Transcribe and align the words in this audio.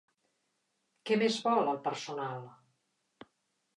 Què 1.09 1.17
més 1.23 1.37
vol, 1.49 1.69
el 1.75 1.79
personal? 1.89 2.43